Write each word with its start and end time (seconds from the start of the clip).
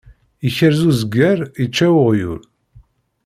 Ikrez 0.47 0.81
uzger, 0.89 1.39
ičča 1.63 1.87
uɣyul. 2.01 2.41